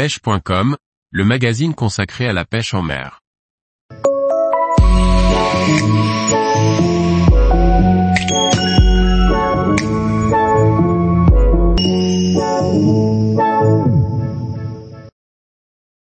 pêche.com, 0.00 0.78
le 1.10 1.24
magazine 1.26 1.74
consacré 1.74 2.26
à 2.26 2.32
la 2.32 2.46
pêche 2.46 2.72
en 2.72 2.80
mer. 2.80 3.20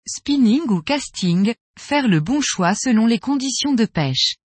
Spinning 0.07 0.69
ou 0.69 0.81
casting, 0.81 1.53
faire 1.77 2.07
le 2.07 2.21
bon 2.21 2.39
choix 2.39 2.75
selon 2.75 3.05
les 3.05 3.19
conditions 3.19 3.73
de 3.73 3.83
pêche. 3.83 4.37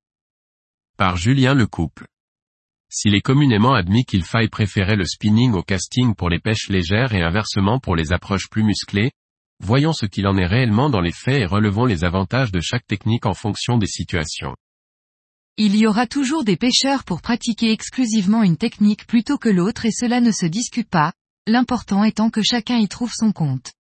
Par 0.97 1.17
Julien 1.17 1.55
Lecouple. 1.55 2.09
S'il 2.91 3.15
est 3.15 3.21
communément 3.21 3.75
admis 3.75 4.05
qu'il 4.05 4.25
faille 4.25 4.49
préférer 4.49 4.97
le 4.97 5.05
spinning 5.05 5.53
au 5.53 5.63
casting 5.63 6.17
pour 6.17 6.29
les 6.29 6.41
pêches 6.41 6.69
légères 6.71 7.15
et 7.15 7.23
inversement 7.23 7.79
pour 7.79 7.95
les 7.95 8.13
approches 8.13 8.49
plus 8.51 8.65
musclées, 8.65 9.13
voyons 9.61 9.93
ce 9.93 10.07
qu'il 10.07 10.27
en 10.27 10.37
est 10.37 10.47
réellement 10.47 10.91
dans 10.91 11.01
les 11.01 11.13
faits 11.13 11.43
et 11.43 11.47
relevons 11.47 11.85
les 11.85 12.05
avantages 12.05 12.53
de 12.53 12.61
chaque 12.61 12.87
technique 12.87 13.27
en 13.27 13.35
fonction 13.35 13.79
des 13.79 13.87
situations. 13.87 14.55
Il 15.57 15.77
y 15.77 15.87
aura 15.87 16.07
toujours 16.07 16.43
des 16.43 16.57
pêcheurs 16.57 17.05
pour 17.05 17.23
pratiquer 17.23 17.71
exclusivement 17.71 18.43
une 18.43 18.57
technique 18.57 19.07
plutôt 19.07 19.39
que 19.39 19.49
l'autre 19.49 19.87
et 19.87 19.93
cela 19.93 20.21
ne 20.21 20.33
se 20.33 20.47
discute 20.47 20.89
pas, 20.89 21.13
l'important 21.47 22.03
étant 22.03 22.31
que 22.31 22.43
chacun 22.43 22.79
y 22.79 22.89
trouve 22.89 23.13
son 23.13 23.31
compte. 23.31 23.73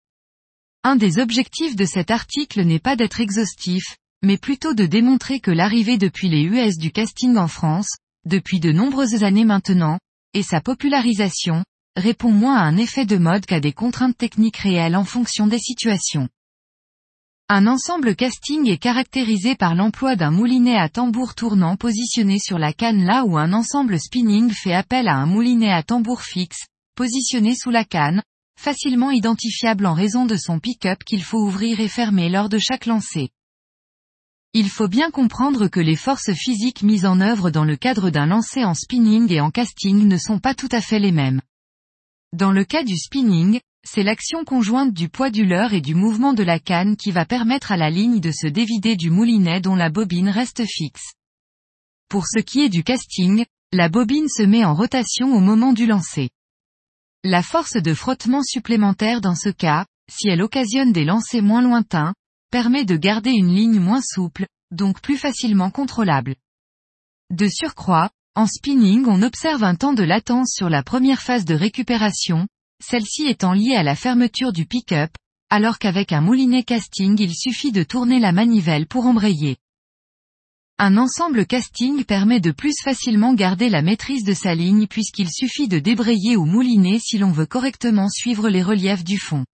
Un 0.85 0.97
des 0.97 1.19
objectifs 1.19 1.75
de 1.75 1.85
cet 1.85 2.11
article 2.11 2.63
n'est 2.63 2.79
pas 2.79 2.95
d'être 2.95 3.21
exhaustif, 3.21 3.97
mais 4.23 4.39
plutôt 4.39 4.75
de 4.75 4.87
démontrer 4.87 5.41
que 5.41 5.51
l'arrivée 5.51 5.99
depuis 5.99 6.29
les 6.29 6.43
US 6.43 6.77
du 6.79 6.93
casting 6.93 7.37
en 7.37 7.49
France, 7.49 7.89
depuis 8.25 8.61
de 8.61 8.71
nombreuses 8.71 9.25
années 9.25 9.45
maintenant, 9.45 9.99
et 10.33 10.43
sa 10.43 10.61
popularisation, 10.61 11.65
répond 11.97 12.31
moins 12.31 12.57
à 12.57 12.65
un 12.65 12.77
effet 12.77 13.07
de 13.07 13.17
mode 13.17 13.47
qu'à 13.47 13.61
des 13.61 13.73
contraintes 13.73 14.17
techniques 14.17 14.59
réelles 14.59 14.97
en 14.97 15.05
fonction 15.05 15.47
des 15.47 15.59
situations. 15.59 16.29
Un 17.49 17.67
ensemble 17.67 18.17
casting 18.17 18.67
est 18.69 18.79
caractérisé 18.79 19.55
par 19.55 19.75
l'emploi 19.75 20.17
d'un 20.17 20.31
moulinet 20.31 20.79
à 20.79 20.89
tambour 20.89 21.35
tournant 21.35 21.77
positionné 21.77 22.39
sur 22.39 22.59
la 22.59 22.73
canne 22.73 23.05
là 23.05 23.25
où 23.25 23.37
un 23.37 23.53
ensemble 23.53 24.01
spinning 24.01 24.51
fait 24.51 24.73
appel 24.73 25.09
à 25.09 25.17
un 25.17 25.27
moulinet 25.27 25.71
à 25.71 25.83
tambour 25.83 26.23
fixe, 26.23 26.67
positionné 26.97 27.55
sous 27.55 27.71
la 27.71 27.85
canne, 27.85 28.23
facilement 28.59 29.11
identifiable 29.11 29.85
en 29.85 29.93
raison 29.93 30.25
de 30.25 30.37
son 30.37 30.59
pick-up 30.59 31.05
qu'il 31.05 31.23
faut 31.23 31.45
ouvrir 31.45 31.81
et 31.81 31.89
fermer 31.89 32.31
lors 32.31 32.49
de 32.49 32.59
chaque 32.59 32.87
lancer. 32.87 33.29
Il 34.55 34.71
faut 34.71 34.89
bien 34.89 35.11
comprendre 35.11 35.69
que 35.69 35.81
les 35.81 35.97
forces 35.97 36.33
physiques 36.33 36.83
mises 36.83 37.05
en 37.05 37.21
œuvre 37.21 37.51
dans 37.51 37.65
le 37.65 37.77
cadre 37.77 38.09
d'un 38.09 38.27
lancer 38.27 38.65
en 38.65 38.73
spinning 38.73 39.31
et 39.31 39.41
en 39.41 39.51
casting 39.51 40.09
ne 40.09 40.17
sont 40.17 40.39
pas 40.39 40.55
tout 40.55 40.69
à 40.73 40.81
fait 40.81 41.01
les 41.01 41.13
mêmes. 41.13 41.43
Dans 42.35 42.51
le 42.51 42.65
cas 42.65 42.83
du 42.83 42.97
spinning, 42.97 43.61
c'est 43.87 44.03
l'action 44.03 44.45
conjointe 44.45 44.93
du 44.93 45.09
poids 45.09 45.31
du 45.31 45.47
leurre 45.47 45.73
et 45.73 45.81
du 45.81 45.95
mouvement 45.95 46.33
de 46.33 46.43
la 46.43 46.59
canne 46.59 46.97
qui 46.97 47.13
va 47.13 47.25
permettre 47.25 47.71
à 47.71 47.77
la 47.77 47.91
ligne 47.91 48.19
de 48.19 48.33
se 48.33 48.49
dévider 48.49 48.97
du 48.97 49.09
moulinet 49.09 49.61
dont 49.61 49.77
la 49.77 49.89
bobine 49.89 50.29
reste 50.29 50.65
fixe. 50.67 51.13
Pour 52.09 52.27
ce 52.27 52.41
qui 52.41 52.63
est 52.63 52.69
du 52.69 52.83
casting, 52.83 53.45
la 53.71 53.89
bobine 53.89 54.27
se 54.29 54.43
met 54.43 54.65
en 54.65 54.75
rotation 54.75 55.33
au 55.33 55.39
moment 55.39 55.73
du 55.73 55.87
lancer. 55.87 56.29
La 57.23 57.41
force 57.41 57.77
de 57.77 57.95
frottement 57.95 58.43
supplémentaire 58.43 59.21
dans 59.21 59.37
ce 59.37 59.51
cas, 59.51 59.87
si 60.11 60.27
elle 60.27 60.43
occasionne 60.43 60.91
des 60.91 61.05
lancers 61.05 61.41
moins 61.41 61.63
lointains, 61.63 62.15
permet 62.51 62.85
de 62.85 62.97
garder 62.97 63.31
une 63.31 63.55
ligne 63.55 63.79
moins 63.79 64.03
souple, 64.03 64.49
donc 64.73 65.01
plus 65.01 65.19
facilement 65.19 65.71
contrôlable. 65.71 66.35
De 67.31 67.47
surcroît, 67.47 68.11
en 68.37 68.47
spinning 68.49 69.07
on 69.07 69.23
observe 69.23 69.63
un 69.63 69.77
temps 69.77 69.93
de 69.93 70.03
latence 70.03 70.53
sur 70.53 70.69
la 70.69 70.83
première 70.83 71.23
phase 71.23 71.45
de 71.45 71.55
récupération, 71.55 72.49
celle-ci 72.83 73.29
étant 73.29 73.53
liée 73.53 73.77
à 73.77 73.85
la 73.85 73.95
fermeture 73.95 74.53
du 74.53 74.67
pick-up, 74.67 75.11
alors 75.51 75.79
qu'avec 75.79 76.11
un 76.11 76.21
moulinet 76.21 76.65
casting 76.65 77.17
il 77.21 77.33
suffit 77.33 77.71
de 77.71 77.85
tourner 77.85 78.19
la 78.19 78.33
manivelle 78.33 78.87
pour 78.87 79.07
embrayer. 79.07 79.57
Un 80.79 80.97
ensemble 80.97 81.47
casting 81.47 82.05
permet 82.05 82.41
de 82.41 82.51
plus 82.51 82.75
facilement 82.83 83.35
garder 83.35 83.69
la 83.69 83.83
maîtrise 83.83 84.25
de 84.25 84.35
sa 84.35 84.57
ligne 84.57 84.89
puisqu'il 84.89 85.31
suffit 85.31 85.69
de 85.69 85.79
débrayer 85.79 86.37
ou 86.37 86.45
mouliner 86.45 86.99
si 86.99 87.19
l'on 87.19 87.31
veut 87.31 87.47
correctement 87.47 88.09
suivre 88.09 88.49
les 88.49 88.65
reliefs 88.65 89.05
du 89.05 89.19
fond. 89.19 89.45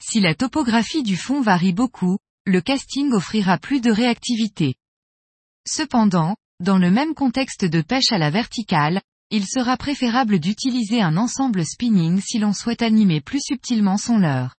Si 0.00 0.20
la 0.20 0.36
topographie 0.36 1.02
du 1.02 1.16
fond 1.16 1.40
varie 1.40 1.72
beaucoup, 1.72 2.18
le 2.46 2.60
casting 2.60 3.12
offrira 3.12 3.58
plus 3.58 3.80
de 3.80 3.90
réactivité. 3.90 4.76
Cependant, 5.66 6.36
dans 6.60 6.78
le 6.78 6.90
même 6.90 7.14
contexte 7.14 7.64
de 7.64 7.80
pêche 7.80 8.12
à 8.12 8.18
la 8.18 8.30
verticale, 8.30 9.00
il 9.30 9.46
sera 9.46 9.76
préférable 9.76 10.40
d'utiliser 10.40 11.00
un 11.02 11.16
ensemble 11.16 11.64
spinning 11.64 12.20
si 12.20 12.38
l'on 12.38 12.52
souhaite 12.52 12.82
animer 12.82 13.20
plus 13.20 13.40
subtilement 13.40 13.96
son 13.96 14.18
leurre. 14.18 14.54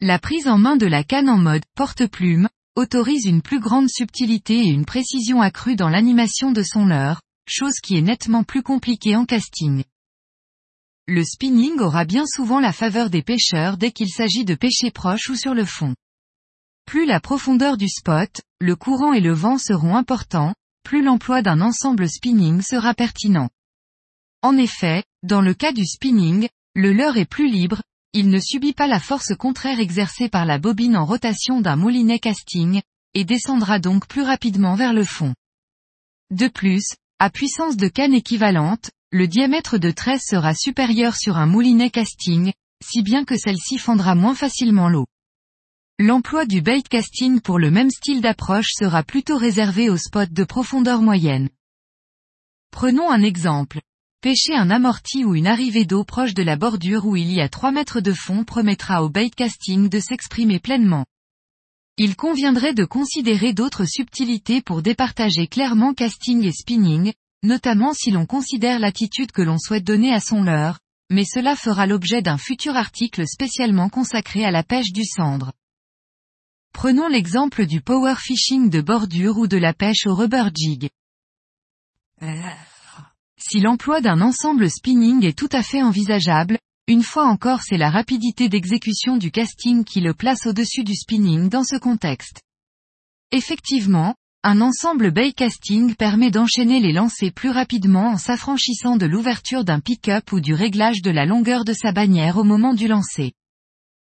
La 0.00 0.18
prise 0.18 0.48
en 0.48 0.58
main 0.58 0.76
de 0.76 0.86
la 0.86 1.04
canne 1.04 1.28
en 1.28 1.38
mode 1.38 1.64
porte-plume 1.74 2.48
autorise 2.76 3.26
une 3.26 3.42
plus 3.42 3.60
grande 3.60 3.88
subtilité 3.88 4.58
et 4.58 4.68
une 4.68 4.84
précision 4.84 5.40
accrue 5.42 5.76
dans 5.76 5.88
l'animation 5.88 6.52
de 6.52 6.62
son 6.62 6.86
leurre, 6.86 7.20
chose 7.48 7.80
qui 7.82 7.96
est 7.96 8.02
nettement 8.02 8.44
plus 8.44 8.62
compliquée 8.62 9.16
en 9.16 9.26
casting 9.26 9.84
le 11.10 11.24
spinning 11.24 11.80
aura 11.80 12.04
bien 12.04 12.24
souvent 12.24 12.60
la 12.60 12.72
faveur 12.72 13.10
des 13.10 13.22
pêcheurs 13.22 13.76
dès 13.76 13.90
qu'il 13.90 14.10
s'agit 14.10 14.44
de 14.44 14.54
pêcher 14.54 14.92
proche 14.92 15.28
ou 15.28 15.34
sur 15.34 15.54
le 15.54 15.64
fond. 15.64 15.96
Plus 16.86 17.04
la 17.04 17.18
profondeur 17.18 17.76
du 17.76 17.88
spot, 17.88 18.40
le 18.60 18.76
courant 18.76 19.12
et 19.12 19.20
le 19.20 19.32
vent 19.32 19.58
seront 19.58 19.96
importants, 19.96 20.54
plus 20.82 21.02
l'emploi 21.02 21.42
d'un 21.42 21.60
ensemble 21.60 22.08
spinning 22.08 22.62
sera 22.62 22.94
pertinent. 22.94 23.48
En 24.42 24.56
effet, 24.56 25.04
dans 25.22 25.40
le 25.40 25.54
cas 25.54 25.72
du 25.72 25.84
spinning, 25.86 26.48
le 26.74 26.92
leurre 26.92 27.18
est 27.18 27.24
plus 27.24 27.50
libre, 27.50 27.82
il 28.12 28.28
ne 28.28 28.40
subit 28.40 28.72
pas 28.72 28.86
la 28.86 28.98
force 28.98 29.34
contraire 29.36 29.80
exercée 29.80 30.28
par 30.28 30.44
la 30.44 30.58
bobine 30.58 30.96
en 30.96 31.04
rotation 31.04 31.60
d'un 31.60 31.76
moulinet 31.76 32.18
casting, 32.18 32.80
et 33.14 33.24
descendra 33.24 33.78
donc 33.78 34.06
plus 34.06 34.22
rapidement 34.22 34.74
vers 34.74 34.92
le 34.92 35.04
fond. 35.04 35.34
De 36.30 36.48
plus, 36.48 36.84
à 37.18 37.28
puissance 37.28 37.76
de 37.76 37.88
canne 37.88 38.14
équivalente, 38.14 38.90
le 39.10 39.26
diamètre 39.26 39.78
de 39.78 39.90
tresse 39.90 40.24
sera 40.26 40.54
supérieur 40.54 41.16
sur 41.16 41.36
un 41.36 41.46
moulinet 41.46 41.90
casting, 41.90 42.52
si 42.82 43.02
bien 43.02 43.24
que 43.24 43.36
celle-ci 43.36 43.78
fendra 43.78 44.14
moins 44.14 44.34
facilement 44.34 44.88
l'eau. 44.88 45.06
L'emploi 46.02 46.46
du 46.46 46.62
bait 46.62 46.80
casting 46.80 47.42
pour 47.42 47.58
le 47.58 47.70
même 47.70 47.90
style 47.90 48.22
d'approche 48.22 48.70
sera 48.72 49.02
plutôt 49.02 49.36
réservé 49.36 49.90
aux 49.90 49.98
spots 49.98 50.32
de 50.32 50.44
profondeur 50.44 51.02
moyenne. 51.02 51.50
Prenons 52.70 53.10
un 53.10 53.22
exemple. 53.22 53.82
Pêcher 54.22 54.54
un 54.54 54.70
amorti 54.70 55.26
ou 55.26 55.34
une 55.34 55.46
arrivée 55.46 55.84
d'eau 55.84 56.04
proche 56.04 56.32
de 56.32 56.42
la 56.42 56.56
bordure 56.56 57.04
où 57.04 57.16
il 57.16 57.30
y 57.30 57.42
a 57.42 57.50
3 57.50 57.72
mètres 57.72 58.00
de 58.00 58.14
fond 58.14 58.44
promettra 58.44 59.04
au 59.04 59.10
bait 59.10 59.28
casting 59.28 59.90
de 59.90 60.00
s'exprimer 60.00 60.58
pleinement. 60.58 61.04
Il 61.98 62.16
conviendrait 62.16 62.72
de 62.72 62.86
considérer 62.86 63.52
d'autres 63.52 63.84
subtilités 63.84 64.62
pour 64.62 64.80
départager 64.80 65.48
clairement 65.48 65.92
casting 65.92 66.42
et 66.46 66.52
spinning, 66.52 67.12
notamment 67.42 67.92
si 67.92 68.10
l'on 68.10 68.24
considère 68.24 68.78
l'attitude 68.78 69.32
que 69.32 69.42
l'on 69.42 69.58
souhaite 69.58 69.84
donner 69.84 70.14
à 70.14 70.20
son 70.20 70.42
leurre, 70.42 70.78
mais 71.10 71.26
cela 71.26 71.56
fera 71.56 71.86
l'objet 71.86 72.22
d'un 72.22 72.38
futur 72.38 72.74
article 72.74 73.28
spécialement 73.28 73.90
consacré 73.90 74.46
à 74.46 74.50
la 74.50 74.62
pêche 74.62 74.92
du 74.92 75.04
cendre. 75.04 75.52
Prenons 76.72 77.08
l'exemple 77.08 77.66
du 77.66 77.80
power 77.80 78.14
fishing 78.18 78.70
de 78.70 78.80
bordure 78.80 79.38
ou 79.38 79.46
de 79.46 79.56
la 79.56 79.74
pêche 79.74 80.06
au 80.06 80.14
rubber 80.14 80.48
jig. 80.54 80.88
Si 83.38 83.60
l'emploi 83.60 84.00
d'un 84.00 84.20
ensemble 84.20 84.70
spinning 84.70 85.24
est 85.24 85.36
tout 85.36 85.48
à 85.52 85.62
fait 85.62 85.82
envisageable, 85.82 86.58
une 86.86 87.02
fois 87.02 87.26
encore 87.26 87.62
c'est 87.62 87.76
la 87.76 87.90
rapidité 87.90 88.48
d'exécution 88.48 89.16
du 89.16 89.30
casting 89.30 89.84
qui 89.84 90.00
le 90.00 90.14
place 90.14 90.46
au-dessus 90.46 90.84
du 90.84 90.94
spinning 90.94 91.48
dans 91.48 91.64
ce 91.64 91.76
contexte. 91.76 92.42
Effectivement, 93.32 94.14
un 94.42 94.62
ensemble 94.62 95.10
bay 95.10 95.32
casting 95.32 95.94
permet 95.94 96.30
d'enchaîner 96.30 96.80
les 96.80 96.92
lancers 96.92 97.32
plus 97.32 97.50
rapidement 97.50 98.08
en 98.08 98.16
s'affranchissant 98.16 98.96
de 98.96 99.06
l'ouverture 99.06 99.64
d'un 99.64 99.80
pick-up 99.80 100.32
ou 100.32 100.40
du 100.40 100.54
réglage 100.54 101.02
de 101.02 101.10
la 101.10 101.26
longueur 101.26 101.64
de 101.64 101.74
sa 101.74 101.92
bannière 101.92 102.38
au 102.38 102.44
moment 102.44 102.72
du 102.72 102.88
lancer. 102.88 103.34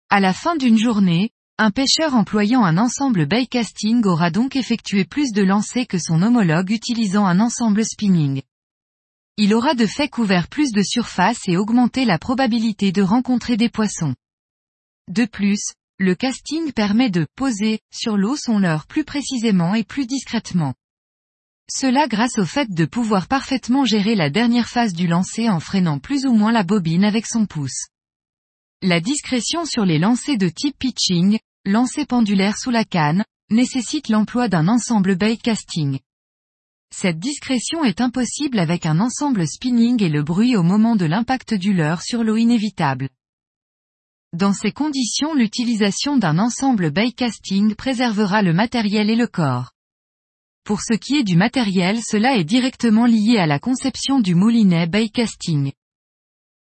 À 0.09 0.19
la 0.19 0.33
fin 0.33 0.55
d'une 0.55 0.77
journée, 0.77 1.31
un 1.59 1.71
pêcheur 1.71 2.13
employant 2.13 2.63
un 2.63 2.77
ensemble 2.77 3.25
bay 3.25 3.47
casting 3.47 4.05
aura 4.05 4.29
donc 4.29 4.55
effectué 4.55 5.05
plus 5.05 5.31
de 5.31 5.41
lancers 5.41 5.87
que 5.87 5.97
son 5.97 6.21
homologue 6.21 6.69
utilisant 6.69 7.25
un 7.25 7.39
ensemble 7.39 7.83
spinning. 7.83 8.43
Il 9.37 9.55
aura 9.55 9.73
de 9.73 9.87
fait 9.87 10.07
couvert 10.07 10.49
plus 10.49 10.71
de 10.71 10.83
surface 10.83 11.47
et 11.47 11.57
augmenté 11.57 12.05
la 12.05 12.19
probabilité 12.19 12.91
de 12.91 13.01
rencontrer 13.01 13.57
des 13.57 13.69
poissons. 13.69 14.13
De 15.09 15.25
plus, 15.25 15.73
le 15.97 16.13
casting 16.13 16.73
permet 16.73 17.09
de 17.09 17.25
poser 17.35 17.79
sur 17.91 18.17
l'eau 18.17 18.35
son 18.35 18.59
leurre 18.59 18.85
plus 18.85 19.03
précisément 19.03 19.73
et 19.73 19.83
plus 19.83 20.05
discrètement. 20.05 20.75
Cela 21.71 22.07
grâce 22.07 22.37
au 22.37 22.45
fait 22.45 22.69
de 22.69 22.85
pouvoir 22.85 23.27
parfaitement 23.27 23.83
gérer 23.83 24.13
la 24.13 24.29
dernière 24.29 24.69
phase 24.69 24.93
du 24.93 25.07
lancer 25.07 25.49
en 25.49 25.59
freinant 25.59 25.97
plus 25.97 26.27
ou 26.27 26.33
moins 26.33 26.51
la 26.51 26.63
bobine 26.63 27.03
avec 27.03 27.25
son 27.25 27.47
pouce. 27.47 27.87
La 28.83 29.01
discrétion 29.01 29.65
sur 29.65 29.85
les 29.85 29.97
lancers 29.97 30.37
de 30.37 30.49
type 30.49 30.77
pitching, 30.77 31.39
lancer 31.67 32.05
pendulaire 32.05 32.57
sous 32.57 32.71
la 32.71 32.85
canne, 32.85 33.23
nécessite 33.49 34.09
l'emploi 34.09 34.47
d'un 34.47 34.67
ensemble 34.67 35.15
bait 35.15 35.37
casting. 35.37 35.99
Cette 36.95 37.19
discrétion 37.19 37.83
est 37.83 37.99
impossible 37.99 38.59
avec 38.59 38.85
un 38.85 38.99
ensemble 39.01 39.45
spinning 39.45 40.01
et 40.01 40.09
le 40.09 40.23
bruit 40.23 40.55
au 40.55 40.63
moment 40.63 40.95
de 40.95 41.05
l'impact 41.05 41.53
du 41.53 41.73
leurre 41.73 42.01
sur 42.01 42.23
l'eau 42.23 42.37
inévitable. 42.37 43.09
Dans 44.33 44.53
ces 44.53 44.71
conditions 44.71 45.33
l'utilisation 45.33 46.17
d'un 46.17 46.39
ensemble 46.39 46.91
casting 47.13 47.75
préservera 47.75 48.41
le 48.41 48.53
matériel 48.53 49.09
et 49.09 49.15
le 49.15 49.27
corps. 49.27 49.71
Pour 50.63 50.81
ce 50.81 50.93
qui 50.93 51.17
est 51.17 51.23
du 51.23 51.35
matériel 51.35 51.99
cela 52.01 52.37
est 52.37 52.43
directement 52.43 53.05
lié 53.05 53.37
à 53.37 53.45
la 53.45 53.59
conception 53.59 54.19
du 54.19 54.35
moulinet 54.35 54.89
casting. 55.09 55.71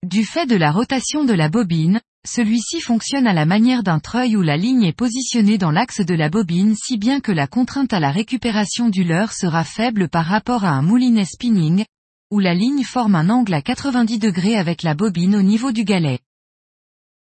Du 0.04 0.26
fait 0.26 0.46
de 0.46 0.56
la 0.56 0.72
rotation 0.72 1.24
de 1.24 1.34
la 1.34 1.50
bobine, 1.50 2.02
celui-ci 2.26 2.82
fonctionne 2.82 3.28
à 3.28 3.34
la 3.34 3.46
manière 3.46 3.84
d'un 3.84 4.00
treuil 4.00 4.36
où 4.36 4.42
la 4.42 4.58
ligne 4.58 4.84
est 4.84 4.98
positionnée 4.98 5.58
dans 5.58 5.72
l'axe 5.72 6.02
de 6.02 6.14
la 6.14 6.30
bobine 6.30 6.76
si 6.76 6.98
bien 6.98 7.20
que 7.20 7.32
la 7.32 7.48
contrainte 7.48 7.94
à 7.94 8.00
la 8.00 8.12
récupération 8.12 8.90
du 8.90 9.04
leurre 9.04 9.32
sera 9.32 9.64
faible 9.64 10.10
par 10.10 10.26
rapport 10.26 10.66
à 10.66 10.72
un 10.72 10.82
moulinet 10.82 11.26
spinning, 11.26 11.86
où 12.32 12.40
la 12.40 12.54
ligne 12.54 12.84
forme 12.84 13.16
un 13.16 13.30
angle 13.30 13.54
à 13.54 13.62
90 13.62 14.20
degrés 14.20 14.58
avec 14.58 14.84
la 14.84 14.96
bobine 14.96 15.36
au 15.36 15.42
niveau 15.42 15.72
du 15.72 15.84
galet. 15.84 16.20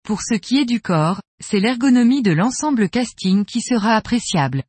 Pour 0.03 0.23
ce 0.23 0.35
qui 0.35 0.59
est 0.59 0.65
du 0.65 0.81
corps, 0.81 1.21
c'est 1.41 1.61
l'ergonomie 1.61 2.23
de 2.23 2.33
l'ensemble 2.33 2.89
casting 2.89 3.45
qui 3.45 3.61
sera 3.61 3.95
appréciable. 3.95 4.65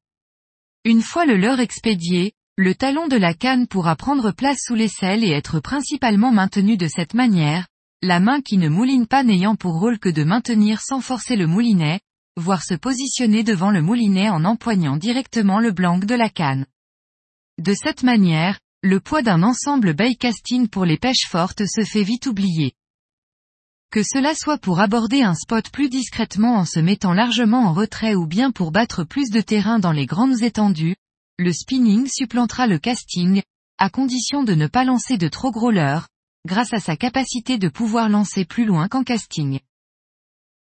Une 0.83 1.01
fois 1.01 1.25
le 1.25 1.37
leurre 1.37 1.61
expédié, 1.61 2.33
le 2.57 2.75
talon 2.75 3.07
de 3.07 3.15
la 3.15 3.33
canne 3.33 3.67
pourra 3.67 3.95
prendre 3.95 4.31
place 4.31 4.59
sous 4.65 4.75
l'aisselle 4.75 5.23
et 5.23 5.31
être 5.31 5.61
principalement 5.61 6.31
maintenu 6.31 6.75
de 6.75 6.87
cette 6.87 7.13
manière, 7.13 7.67
la 8.01 8.21
main 8.21 8.41
qui 8.41 8.57
ne 8.57 8.69
mouline 8.69 9.07
pas 9.07 9.23
n'ayant 9.23 9.55
pour 9.55 9.79
rôle 9.79 9.99
que 9.99 10.09
de 10.09 10.23
maintenir 10.23 10.79
sans 10.81 11.01
forcer 11.01 11.35
le 11.35 11.47
moulinet, 11.47 11.99
voire 12.37 12.63
se 12.63 12.73
positionner 12.73 13.43
devant 13.43 13.71
le 13.71 13.81
moulinet 13.81 14.29
en 14.29 14.45
empoignant 14.45 14.95
directement 14.95 15.59
le 15.59 15.71
blanc 15.71 15.97
de 15.99 16.15
la 16.15 16.29
canne. 16.29 16.65
De 17.57 17.73
cette 17.73 18.03
manière, 18.03 18.59
le 18.81 19.01
poids 19.01 19.21
d'un 19.21 19.43
ensemble 19.43 19.93
bay 19.93 20.15
casting 20.15 20.69
pour 20.69 20.85
les 20.85 20.97
pêches 20.97 21.27
fortes 21.27 21.65
se 21.65 21.83
fait 21.83 22.03
vite 22.03 22.27
oublier. 22.27 22.71
Que 23.91 24.03
cela 24.03 24.33
soit 24.33 24.59
pour 24.59 24.79
aborder 24.79 25.23
un 25.23 25.35
spot 25.35 25.69
plus 25.69 25.89
discrètement 25.89 26.55
en 26.55 26.65
se 26.65 26.79
mettant 26.79 27.11
largement 27.11 27.65
en 27.65 27.73
retrait 27.73 28.15
ou 28.15 28.27
bien 28.27 28.51
pour 28.51 28.71
battre 28.71 29.03
plus 29.03 29.29
de 29.29 29.41
terrain 29.41 29.79
dans 29.79 29.91
les 29.91 30.05
grandes 30.05 30.41
étendues, 30.41 30.95
le 31.37 31.51
spinning 31.51 32.07
supplantera 32.07 32.67
le 32.67 32.79
casting, 32.79 33.41
à 33.77 33.89
condition 33.89 34.43
de 34.43 34.53
ne 34.53 34.67
pas 34.67 34.85
lancer 34.85 35.17
de 35.17 35.27
trop 35.27 35.51
gros 35.51 35.71
leurres, 35.71 36.07
grâce 36.45 36.73
à 36.73 36.79
sa 36.79 36.95
capacité 36.95 37.57
de 37.57 37.69
pouvoir 37.69 38.09
lancer 38.09 38.45
plus 38.45 38.65
loin 38.65 38.87
qu'en 38.87 39.03
casting. 39.03 39.59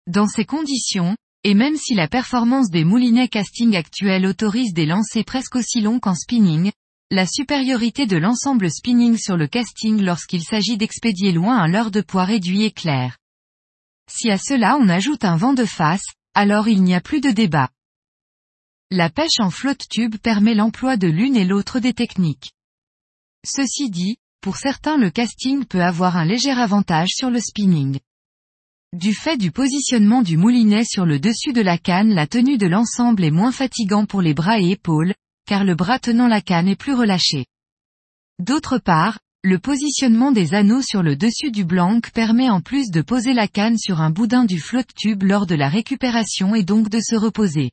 Dans 0.07 0.27
ces 0.27 0.45
conditions, 0.45 1.15
et 1.43 1.53
même 1.53 1.75
si 1.75 1.93
la 1.93 2.07
performance 2.07 2.69
des 2.69 2.83
moulinets 2.83 3.27
casting 3.27 3.75
actuels 3.75 4.25
autorise 4.25 4.73
des 4.73 4.85
lancers 4.85 5.25
presque 5.25 5.55
aussi 5.55 5.81
longs 5.81 5.99
qu'en 5.99 6.15
spinning, 6.15 6.71
la 7.09 7.25
supériorité 7.25 8.05
de 8.05 8.17
l'ensemble 8.17 8.69
spinning 8.69 9.17
sur 9.17 9.37
le 9.37 9.47
casting 9.47 10.01
lorsqu'il 10.01 10.43
s'agit 10.43 10.77
d'expédier 10.77 11.31
loin 11.31 11.57
un 11.57 11.67
leurre 11.67 11.91
de 11.91 12.01
poids 12.01 12.25
réduit 12.25 12.63
est 12.63 12.77
clair. 12.77 13.17
Si 14.09 14.29
à 14.29 14.37
cela 14.37 14.77
on 14.77 14.89
ajoute 14.89 15.23
un 15.23 15.37
vent 15.37 15.53
de 15.53 15.65
face, 15.65 16.05
alors 16.33 16.67
il 16.67 16.83
n'y 16.83 16.95
a 16.95 17.01
plus 17.01 17.21
de 17.21 17.31
débat. 17.31 17.69
La 18.91 19.09
pêche 19.09 19.39
en 19.39 19.49
flotte 19.49 19.87
tube 19.89 20.17
permet 20.17 20.53
l'emploi 20.53 20.97
de 20.97 21.07
l'une 21.07 21.35
et 21.35 21.45
l'autre 21.45 21.79
des 21.79 21.93
techniques. 21.93 22.51
Ceci 23.45 23.89
dit, 23.89 24.17
pour 24.41 24.57
certains 24.57 24.97
le 24.97 25.09
casting 25.09 25.65
peut 25.65 25.81
avoir 25.81 26.17
un 26.17 26.25
léger 26.25 26.51
avantage 26.51 27.09
sur 27.09 27.29
le 27.29 27.39
spinning. 27.39 27.99
Du 28.93 29.13
fait 29.13 29.37
du 29.37 29.51
positionnement 29.51 30.21
du 30.21 30.37
moulinet 30.37 30.85
sur 30.85 31.05
le 31.05 31.19
dessus 31.19 31.53
de 31.53 31.61
la 31.61 31.77
canne 31.77 32.13
la 32.13 32.25
tenue 32.25 32.57
de 32.57 32.67
l'ensemble 32.67 33.23
est 33.23 33.31
moins 33.31 33.51
fatigant 33.51 34.05
pour 34.05 34.21
les 34.21 34.33
bras 34.33 34.59
et 34.59 34.71
épaules, 34.71 35.13
car 35.45 35.63
le 35.63 35.75
bras 35.75 35.99
tenant 35.99 36.27
la 36.27 36.41
canne 36.41 36.67
est 36.67 36.75
plus 36.75 36.93
relâché. 36.93 37.45
D'autre 38.39 38.77
part, 38.77 39.19
le 39.43 39.59
positionnement 39.59 40.31
des 40.31 40.53
anneaux 40.53 40.81
sur 40.81 41.03
le 41.03 41.15
dessus 41.15 41.51
du 41.51 41.63
blanc 41.63 41.99
permet 42.13 42.49
en 42.49 42.61
plus 42.61 42.91
de 42.91 43.01
poser 43.01 43.33
la 43.33 43.47
canne 43.47 43.77
sur 43.77 44.01
un 44.01 44.09
boudin 44.09 44.45
du 44.45 44.59
flotte 44.59 44.93
tube 44.95 45.23
lors 45.23 45.45
de 45.45 45.55
la 45.55 45.69
récupération 45.69 46.55
et 46.55 46.63
donc 46.63 46.89
de 46.89 46.99
se 46.99 47.15
reposer. 47.15 47.71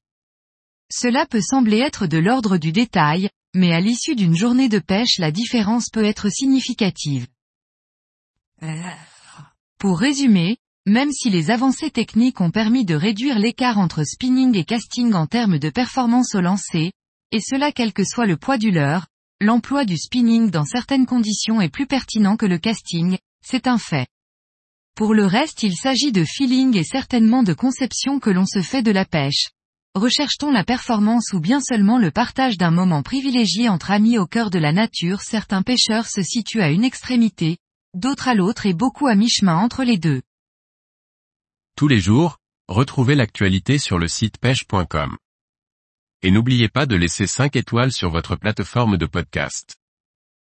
Cela 0.92 1.26
peut 1.26 1.40
sembler 1.40 1.78
être 1.78 2.06
de 2.06 2.18
l'ordre 2.18 2.58
du 2.58 2.70
détail, 2.70 3.28
mais 3.54 3.72
à 3.72 3.80
l'issue 3.80 4.16
d'une 4.16 4.36
journée 4.36 4.68
de 4.68 4.80
pêche 4.80 5.18
la 5.18 5.30
différence 5.30 5.88
peut 5.88 6.04
être 6.04 6.28
significative. 6.28 7.26
Pour 9.78 9.98
résumer, 9.98 10.58
même 10.86 11.12
si 11.12 11.30
les 11.30 11.50
avancées 11.50 11.90
techniques 11.90 12.40
ont 12.40 12.50
permis 12.50 12.84
de 12.84 12.94
réduire 12.94 13.38
l'écart 13.38 13.78
entre 13.78 14.04
spinning 14.04 14.56
et 14.56 14.64
casting 14.64 15.14
en 15.14 15.26
termes 15.26 15.58
de 15.58 15.70
performance 15.70 16.34
au 16.34 16.40
lancer, 16.40 16.92
et 17.32 17.40
cela 17.40 17.72
quel 17.72 17.92
que 17.92 18.04
soit 18.04 18.26
le 18.26 18.36
poids 18.36 18.58
du 18.58 18.70
leurre, 18.70 19.06
l'emploi 19.40 19.84
du 19.84 19.96
spinning 19.96 20.50
dans 20.50 20.64
certaines 20.64 21.06
conditions 21.06 21.60
est 21.60 21.68
plus 21.68 21.86
pertinent 21.86 22.36
que 22.36 22.46
le 22.46 22.58
casting, 22.58 23.18
c'est 23.44 23.66
un 23.66 23.78
fait. 23.78 24.06
Pour 24.94 25.14
le 25.14 25.26
reste 25.26 25.62
il 25.62 25.74
s'agit 25.74 26.12
de 26.12 26.24
feeling 26.24 26.76
et 26.76 26.84
certainement 26.84 27.42
de 27.42 27.52
conception 27.52 28.20
que 28.20 28.30
l'on 28.30 28.46
se 28.46 28.60
fait 28.60 28.82
de 28.82 28.92
la 28.92 29.04
pêche. 29.04 29.48
Recherche-t-on 29.94 30.50
la 30.50 30.64
performance 30.64 31.32
ou 31.34 31.38
bien 31.38 31.60
seulement 31.60 31.98
le 31.98 32.10
partage 32.10 32.58
d'un 32.58 32.72
moment 32.72 33.04
privilégié 33.04 33.68
entre 33.68 33.92
amis 33.92 34.18
au 34.18 34.26
cœur 34.26 34.50
de 34.50 34.58
la 34.58 34.72
nature? 34.72 35.20
Certains 35.20 35.62
pêcheurs 35.62 36.08
se 36.08 36.20
situent 36.20 36.62
à 36.62 36.70
une 36.70 36.82
extrémité, 36.82 37.58
d'autres 37.94 38.26
à 38.26 38.34
l'autre 38.34 38.66
et 38.66 38.74
beaucoup 38.74 39.06
à 39.06 39.14
mi-chemin 39.14 39.56
entre 39.56 39.84
les 39.84 39.96
deux. 39.96 40.22
Tous 41.76 41.86
les 41.86 42.00
jours, 42.00 42.38
retrouvez 42.66 43.14
l'actualité 43.14 43.78
sur 43.78 44.00
le 44.00 44.08
site 44.08 44.38
pêche.com. 44.38 45.16
Et 46.22 46.32
n'oubliez 46.32 46.68
pas 46.68 46.86
de 46.86 46.96
laisser 46.96 47.28
5 47.28 47.54
étoiles 47.54 47.92
sur 47.92 48.10
votre 48.10 48.34
plateforme 48.34 48.96
de 48.96 49.06
podcast. 49.06 49.76